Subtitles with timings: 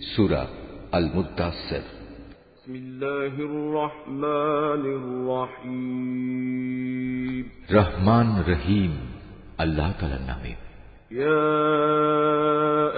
[0.00, 0.48] سورة
[0.94, 1.82] المدثر.
[2.56, 7.50] بسم الله الرحمن الرحيم.
[7.72, 8.90] رحمن رحيم.
[9.60, 10.54] الله تعالى نامے
[11.12, 11.52] يا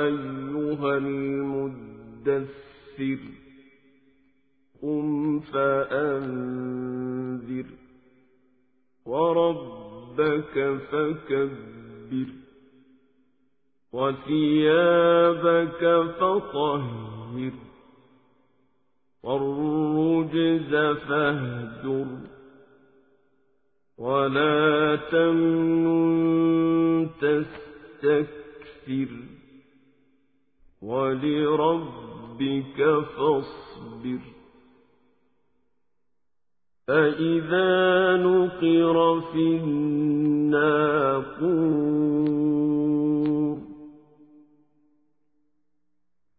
[0.04, 3.18] أيها المدثر
[4.82, 7.64] قم فأنذر
[9.06, 12.41] وربك فكبر.
[13.92, 15.82] وثيابك
[16.20, 17.52] فطهر
[19.22, 20.72] والرجز
[21.08, 22.06] فاهجر
[23.98, 26.42] ولا تمنن
[27.20, 29.10] تستكثر
[30.82, 32.78] ولربك
[33.16, 34.22] فاصبر.
[36.86, 37.72] فإذا
[38.16, 40.82] نقر في الناقور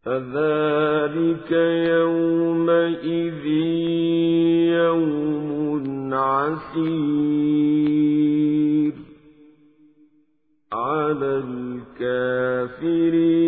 [0.06, 1.52] فذلك
[1.96, 3.46] يومئذ
[4.84, 7.64] يوم عسير
[10.74, 11.44] على
[12.00, 13.43] الكافرين.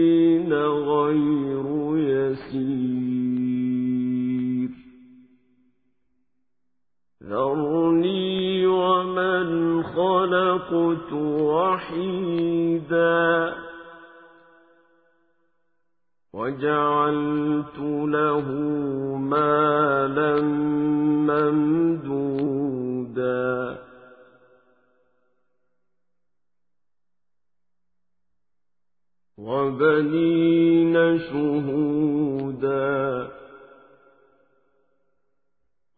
[29.76, 33.28] وبنين شهودا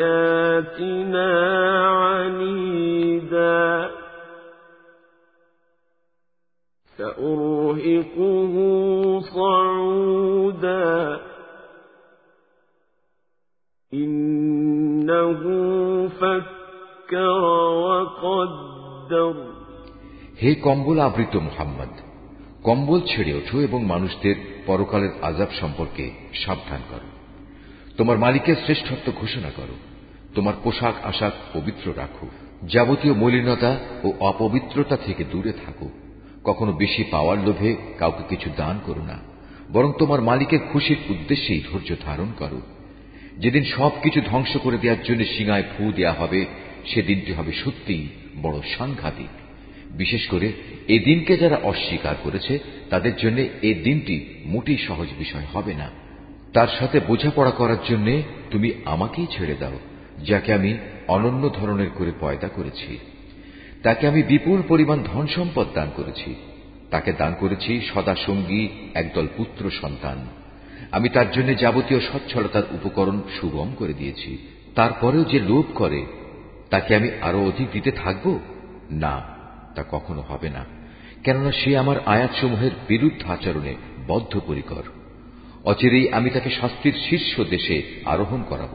[0.05, 1.31] لآياتنا
[2.05, 3.91] عنيدا
[6.99, 8.55] سأرهقه
[9.21, 11.21] صعودا
[13.93, 15.43] إنه
[16.21, 17.41] فكر
[17.85, 19.35] وقدر
[20.43, 21.93] হে কম্বল আবৃত মুহাম্মদ
[22.63, 24.37] কম্বল ছেড়ে ওঠো এবং মানুষদের
[24.67, 26.05] পরকালের আজাব সম্পর্কে
[26.43, 27.18] সাবধান করো
[28.00, 29.76] তোমার মালিকের শ্রেষ্ঠত্ব ঘোষণা করো।
[30.36, 32.28] তোমার পোশাক আশাক পবিত্র রাখো।
[32.64, 35.90] যাবতীয় মলিনতা ও অপবিত্রতা থেকে দূরে থাকো।
[36.44, 39.20] কখনো বেশি পাওয়ার লোভে কাউকে কিছু দান করো না।
[39.74, 42.62] বরং তোমার মালিকের খুশির উদ্দেশ্যেই ধৈর্য ধারণ করো।
[43.38, 46.46] যেদিন সবকিছু ধ্বংস করে দেওয়ার জন্য সিঙায় ফু দেয়া হবে,
[46.86, 48.08] সেদিনটি হবে সত্যিই
[48.42, 49.28] বড় সাংঘাতিক।
[49.92, 50.52] বিশেষ করে
[50.88, 52.60] এ দিনকে যারা অস্বীকার করেছে,
[52.90, 56.09] তাদের জন্য এ দিনটি মোটেই সহজ বিষয় হবে না।
[56.54, 58.22] তার সাথে বোঝাপড়া করার জন্য
[58.52, 59.80] তুমি আমাকেই ছেড়ে দাও,
[60.26, 60.78] যাকে আমি
[61.08, 62.98] অনন্য ধরনের করে পয়দা করেছি।
[63.84, 66.36] তাকে আমি বিপুল পরিমাণ ধন সম্পদ দান করেছি।
[66.92, 70.28] তাকে দান করেছি সদা সঙ্গী, একদল পুত্র সন্তান।
[70.92, 74.38] আমি তার জন্য যাবতীয় সচ্ছলতার উপকরণ সুগম করে দিয়েছি।
[74.76, 76.06] তারপরেও যে লোভ করে,
[76.70, 78.40] তাকে আমি আরও অধিক দিতে থাকব?
[78.92, 79.22] না,
[79.76, 80.66] তা কখনো হবে না।
[81.24, 83.76] কেননা সে আমার আয়াতসমূহের বিরুদ্ধ আচরণে
[84.08, 84.84] বদ্ধপরিকর।
[85.69, 88.75] অচিরেই আমি তাকে শাস্তির শীর্ষ দেশে আরোহণ করাব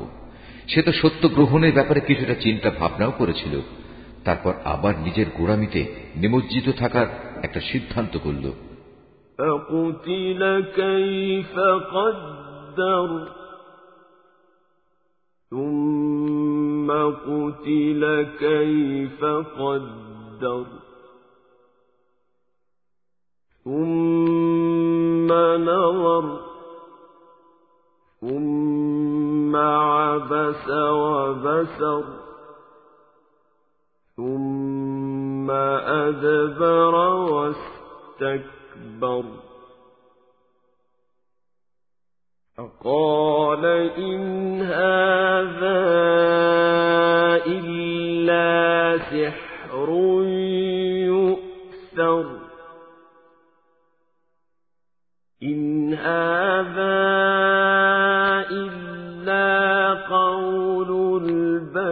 [0.67, 3.53] সে তো সত্য গ্রহণের ব্যাপারে কিছুটা চিন্তা ভাবনাও করেছিল
[4.23, 5.81] তারপর আবার নিজের গোড়ামিতে
[6.15, 7.07] নিমজ্জিত থাকার
[7.43, 8.45] একটা সিদ্ধান্ত করল
[9.39, 10.41] فقتل
[10.75, 11.55] كيف
[11.89, 13.09] قدر
[15.51, 16.89] ثم
[17.19, 18.03] قتل
[18.39, 19.21] كيف
[19.59, 20.65] قدر
[23.65, 25.29] ثم
[25.63, 26.25] نظر
[28.24, 32.04] ثم عبس وبسر
[34.16, 36.94] ثم أدبر
[38.14, 39.24] واستكبر
[42.56, 43.64] فقال
[43.98, 45.84] إن هذا
[47.46, 49.43] إلا سحر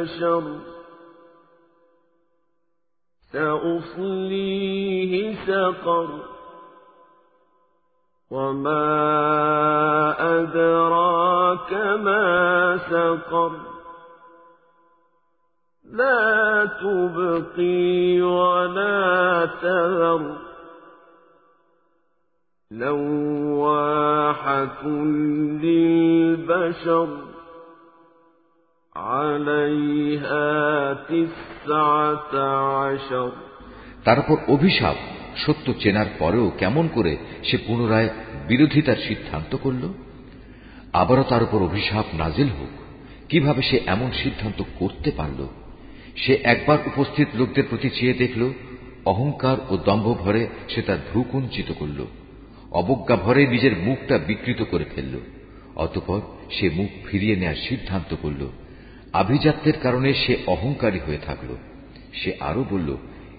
[0.03, 0.59] البشر
[3.33, 5.13] سأصليه
[5.47, 6.09] سقر
[8.31, 8.85] وما
[10.41, 13.53] أدراك ما سقر
[15.85, 20.39] لا تبقي ولا تذر
[22.71, 24.03] لواحة
[25.63, 27.32] للبشر
[34.05, 34.97] তার উপর অভিশাপ
[35.37, 38.09] সত্য চেনার পরেও কেমন করে সে পুনরায়
[38.49, 39.93] বিরোধিতার সিদ্ধান্ত করল?
[40.93, 42.69] আবারও তার উপর অভিশাপ নাজিল হোক,
[43.29, 45.49] কীভাবে সে এমন সিদ্ধান্ত করতে পারল?
[46.17, 48.53] সে একবার উপস্থিত লোকদের প্রতি চেয়ে দেখল,
[49.05, 52.07] অহংকার ও দম্ভ ভরে সে তার ভ্রুকুঞ্চিত করল,
[52.71, 55.21] অবজ্ঞা ভরে নিজের মুখটা বিকৃত করে ফেলল,
[55.77, 56.21] অতপর
[56.51, 58.47] সে মুখ ফিরিয়ে নেয়ার সিদ্ধান্ত করল।
[59.13, 61.57] আভিজাত্যের কারণে সে অহংকারী হয়ে থাকল।
[62.15, 62.97] সে আরও বলল,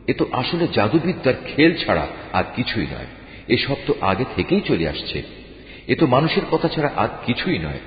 [0.08, 3.06] এ তো আসলে জাদুবিদ্যার খেল ছাড়া আর কিছুই নয়।
[3.48, 5.24] এসব তো আগে থেকেই চলে আসছে।
[5.88, 7.80] এ তো মানুষের কথা ছাড়া আর কিছুই নয়।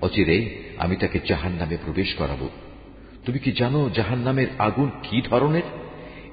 [0.00, 2.48] অচিরেই আমি তাকে জাহান নামে প্রবেশ করাব।
[3.26, 5.62] তুমি কি জানো জাহান নামের আগুন কি ধরনের?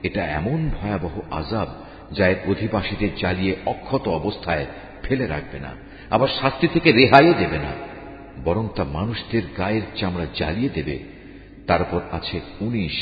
[0.03, 1.67] এটা এমন ভয়াবহ আজাব
[2.11, 4.65] যা এর অধিবাসীদের জ্বালিয়ে অক্ষত অবস্থায়
[5.03, 5.75] ফেলে রাখবে না,
[6.09, 7.71] আবার শাস্তি থেকে রেহাইও দেবে না।
[8.44, 10.96] বরং তা মানুষদের গায়ের চামড়া জ্বালিয়ে দেবে
[11.66, 12.98] তারপর আছে উনিশ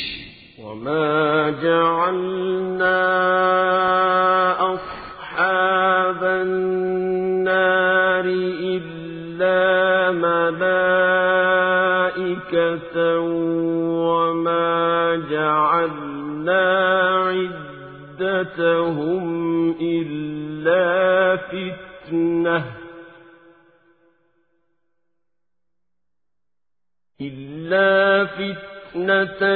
[0.65, 3.01] وما جعلنا
[4.75, 8.27] أصحاب النار
[8.75, 9.61] إلا
[12.21, 12.97] ملائكة
[14.07, 14.77] وما
[15.31, 16.67] جعلنا
[18.21, 19.25] عدتهم
[19.81, 20.87] إلا
[21.37, 22.74] فتنة
[27.66, 29.56] إلا فتنة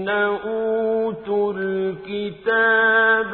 [0.09, 3.33] أوتوا الكتاب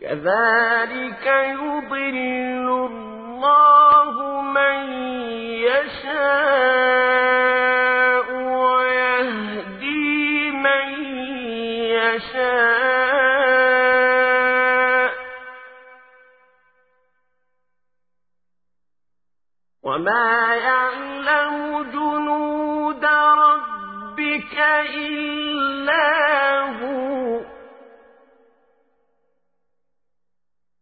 [0.00, 4.92] كذلك يضل الله من
[5.68, 6.99] يشاء.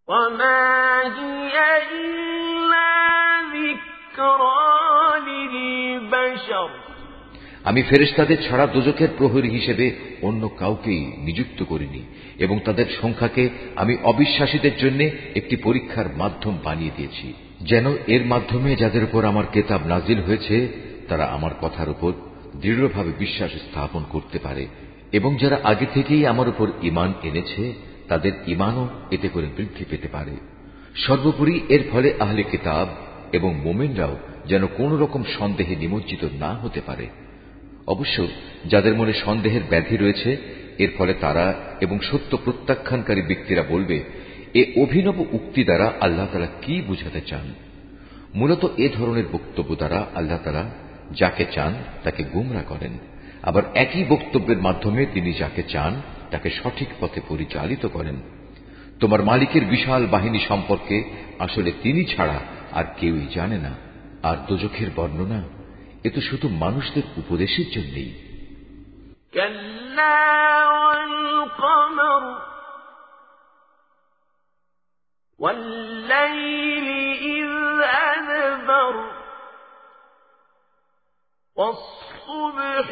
[0.07, 0.61] وما
[1.09, 1.57] هي
[1.91, 2.91] إلا
[3.53, 4.61] ذكرى
[5.27, 6.69] للبشر
[7.65, 9.85] আমি ফেরেশতাদের ছাড়া দোজখের প্রহরী হিসেবে
[10.21, 12.01] অন্য কাউকেই নিযুক্ত করিনি
[12.37, 13.43] এবং তাদের সংখ্যাকে
[13.75, 14.99] আমি অবিশ্বাসীদের জন্য
[15.35, 17.27] একটি পরীক্ষার মাধ্যম বানিয়ে দিয়েছি
[17.61, 20.55] যেন এর মাধ্যমে যাদের উপর আমার কেতাব নাজিল হয়েছে
[21.07, 22.11] তারা আমার কথার উপর
[22.61, 24.63] দৃঢ়ভাবে বিশ্বাস স্থাপন করতে পারে
[25.11, 30.30] এবং যারা আগে থেকেই আমার উপর ইমান এনেছে তাদের ইমানও এতে করে বৃদ্ধি পেতে পারে।
[30.94, 32.88] সর্বোপরি এর ফলে আহলে কিতাব
[33.32, 37.06] এবং মোমেনরাও যেন কোন রকম সন্দেহে নিমজ্জিত না হতে পারে।
[37.86, 38.26] অবশ্য
[38.66, 40.36] যাদের মনে সন্দেহের ব্যাধি রয়েছে,
[40.78, 44.04] এর ফলে তারা এবং সত্য প্রত্যাখ্যানকারী ব্যক্তিরা বলবে,
[44.54, 47.54] এ অভিনব উক্তি দ্বারা আল্লাহ তারা কি বুঝাতে চান?
[48.34, 50.70] মূলত এ ধরনের বক্তব্য দ্বারা আল্লাহ তারা
[51.12, 51.74] যাকে চান
[52.04, 52.98] তাকে গুমরা করেন।
[53.42, 58.17] আবার একই বক্তব্যের মাধ্যমে তিনি যাকে চান তাকে সঠিক পথে পরিচালিত করেন
[58.99, 60.97] তোমার মালিকের বিশাল বাহিনী সম্পর্কে
[61.39, 62.37] আসলে তিনি ছাড়া
[62.71, 63.73] আর কেউই জানে না
[64.23, 65.39] আর দোজখের বর্ণনা
[66.03, 68.11] এ তো শুধু মানুষদের উপদেশের জন্যই
[75.39, 76.87] والليل
[77.31, 77.51] إذ
[78.09, 78.95] أدبر
[81.57, 82.87] والصبح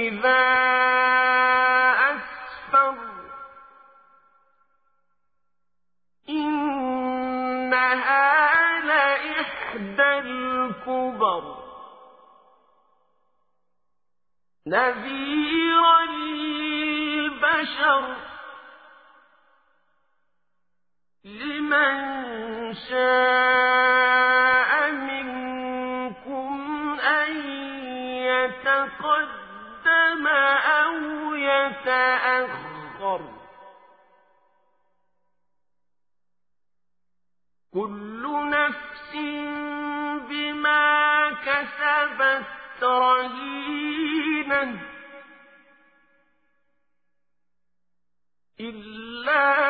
[0.00, 0.44] إذا
[6.29, 8.19] إنها
[8.79, 11.63] لإحدى الكبر.
[14.67, 18.15] نذيرا للبشر.
[21.23, 23.88] لمن شاء
[37.73, 39.15] كل نفس
[40.29, 44.79] بما كسبت رهينة
[48.59, 49.68] إلا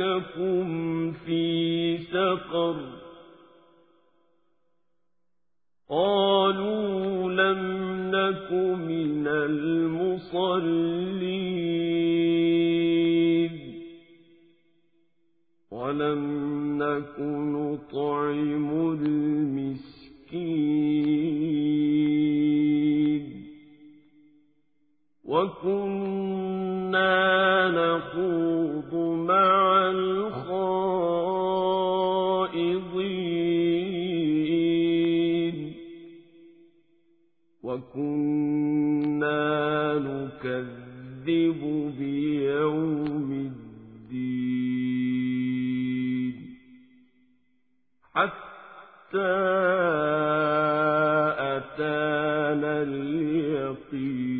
[0.00, 2.76] سلككم في سقر
[5.88, 7.60] قالوا لم
[8.10, 10.30] نك من المصلين
[15.70, 16.22] ولم
[16.82, 20.30] نك نطعم المسكين
[25.24, 26.40] وكنا
[27.68, 28.39] نخوض
[51.56, 54.30] أتانا اليقين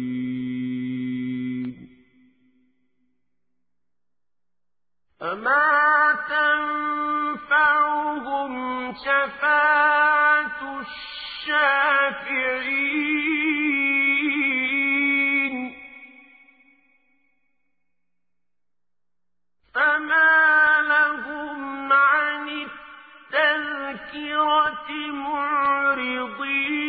[5.21, 5.71] فما
[7.51, 8.53] تنفعهم
[8.95, 10.81] شفاعة
[14.41, 15.75] الشافعين
[19.75, 20.30] فما
[25.13, 26.80] معرضين.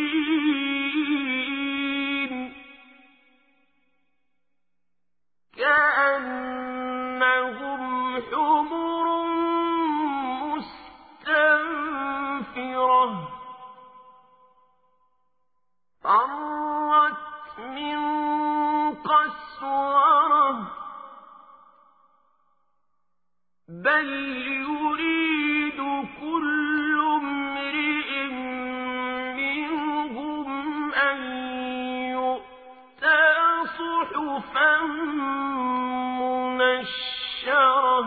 [36.62, 38.06] منشرة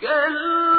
[0.00, 0.69] كلا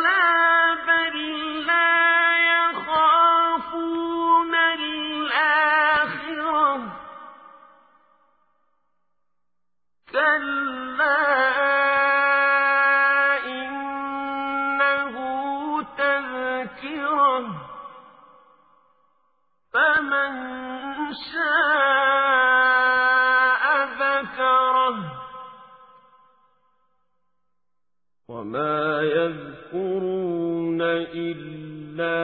[28.30, 30.80] وما يذكرون
[31.14, 32.18] إلا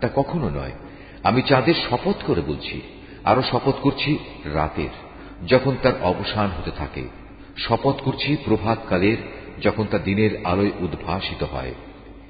[0.00, 0.74] তা কখনো নয়
[1.22, 2.76] আমি চাঁদের শপথ করে বলছি
[3.24, 4.10] আরো শপথ করছি
[4.54, 4.94] রাতের
[5.47, 7.03] যখন তার অবসান হতে থাকে।
[7.57, 9.17] শপথ করছি প্রভাতকালের,
[9.61, 11.73] যখন তা দিনের আলোয় উদ্ভাসিত হয়।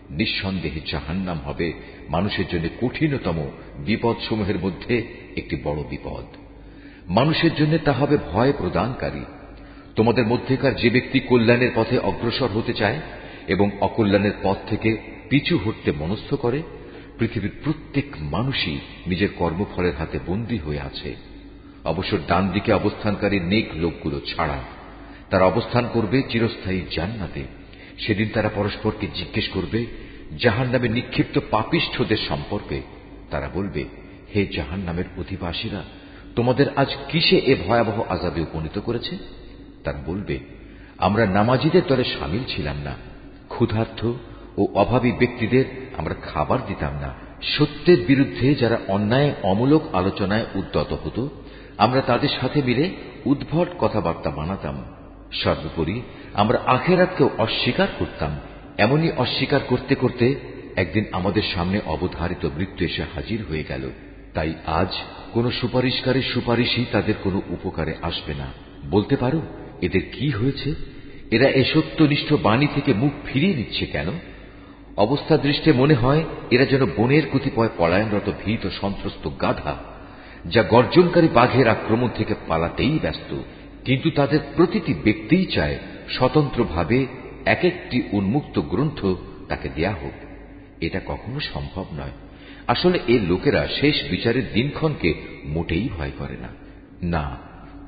[0.10, 1.74] নিঃসন্দেহে জাহান্নাম হবে
[2.10, 5.03] মানুষের জন্য কঠিনতম বিপদসমূহের মধ্যে
[5.38, 6.25] একটি বড় বিপদ।
[7.08, 9.22] মানুষের জন্য তা হবে ভয় প্রদানকারী।
[9.96, 13.00] তোমাদের মধ্যেকার যে ব্যক্তি কল্যাণের পথে অগ্রসর হতে চায়
[13.48, 14.98] এবং অকল্যাণের পথ থেকে
[15.30, 16.62] পিছু হটতে মনস্থ করে,
[17.20, 21.30] পৃথিবীর প্রত্যেক মানুষই নিজের কর্মফলের হাতে বন্দী হয়ে আছে।
[21.85, 24.59] অবশ্য ডান দিকে অবস্থানকারী নেক লোকগুলো ছাড়া।
[25.29, 27.43] তারা অবস্থান করবে চিরস্থায়ী জান্নাতে।
[28.00, 29.85] সেদিন তারা পরস্পরকে জিজ্ঞেস করবে
[30.39, 32.81] জাহান নামে নিক্ষিপ্ত পাপিষ্ঠদের সম্পর্কে?
[33.31, 33.85] তারা বলবে,
[34.35, 35.83] হে জাহান নামের অধিবাসীরা,
[36.35, 39.17] তোমাদের আজ কিসে এ ভয়াবহ আজাবে উপনীত করেছে?
[39.83, 40.39] তারা বলবে,
[40.97, 42.95] আমরা নামাজিদের দলে সামিল ছিলাম না।
[43.47, 44.05] ক্ষুধার্থ
[44.57, 45.65] ও অভাবী ব্যক্তিদের
[45.97, 51.29] আমরা খাবার দিতাম না। সত্যের বিরুদ্ধে যারা অন্যায়, অমূলক আলোচনায় উদ্যত হতো
[51.77, 52.89] আমরা তাদের সাথে মিলে
[53.25, 54.83] উদ্ভট কথাবার্তা বানাতাম।
[55.31, 56.01] সর্বোপরি
[56.33, 58.39] আমরা আখেরাতকেও অস্বীকার করতাম।
[58.77, 60.35] এমনই অস্বীকার করতে করতে
[60.75, 63.89] একদিন আমাদের সামনে অবধারিত মৃত্যু এসে হাজির হয়ে গেল।
[64.33, 64.87] তাই আজ
[65.33, 68.47] কোন সুপারিশকারী সুপারিশই তাদের কোনো উপকারে আসবে না।
[68.89, 69.41] বলতে পারো,
[69.81, 70.73] এদের কি হয়েছে?
[71.31, 74.07] এরা এ সত্যনিষ্ঠ বাণী থেকে মুখ ফিরিয়ে নিচ্ছে কেন?
[74.97, 79.90] অবস্থা দৃষ্টে মনে হয় এরা যেন বনের কতিপয় পলায়নরত ভীত সন্ত্রস্ত গাধা।
[80.45, 83.36] যা গর্জনকারী বাঘের আক্রমণ থেকে পালাতেই ব্যস্ত।
[83.86, 85.79] কিন্তু তাদের প্রতিটি ব্যক্তিই চায়
[86.10, 87.05] স্বতন্ত্রভাবে
[87.45, 89.05] এক একটি উন্মুক্ত গ্রন্থ
[89.48, 90.13] তাকে দেয়া হোক।
[90.81, 92.12] এটা কখনো সম্ভব নয়।
[92.67, 95.13] আসলে এ লোকেরা শেষ বিচারের দিনক্ষণকে
[95.45, 96.48] মোটেই ভয় করে না।
[97.03, 97.38] না,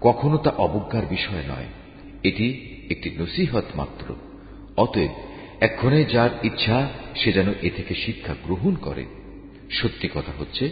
[0.02, 1.66] কখনো তা অবজ্ঞার বিষয় নয়।
[2.24, 4.16] এটি একটি নসিহত মাত্র।
[4.78, 5.10] অতএব
[5.62, 9.06] এক্ষণে যার ইচ্ছা সে যেন এ থেকে শিক্ষা গ্রহণ করে।
[9.70, 10.72] সত্যি কথা হচ্ছে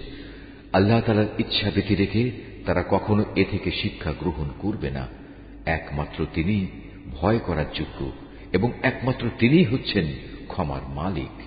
[0.73, 2.31] আল্লাহ তালার ইচ্ছা ব্যতি রেখে
[2.65, 5.07] তারা কখনো এ থেকে শিক্ষা গ্রহণ করবে না।
[5.65, 6.67] একমাত্র তিনি
[7.11, 8.11] ভয় করার যোগ্য
[8.53, 10.05] এবং একমাত্র তিনিই হচ্ছেন
[10.47, 11.40] ক্ষমার মালিক।